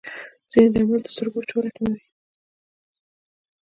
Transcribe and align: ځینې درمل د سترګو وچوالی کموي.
ځینې 0.51 0.67
درمل 0.73 0.99
د 1.03 1.07
سترګو 1.13 1.37
وچوالی 1.39 1.71
کموي. 1.77 2.01